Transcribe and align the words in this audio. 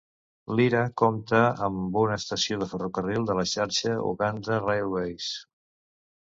Lira 0.59 0.79
compta 1.01 1.41
amb 1.67 1.99
una 2.03 2.17
estació 2.21 2.57
de 2.61 2.69
ferrocarril 2.71 3.29
de 3.31 3.37
la 3.41 3.45
xarxa 3.53 3.95
Uganda 4.15 4.59
Railways. 4.65 5.31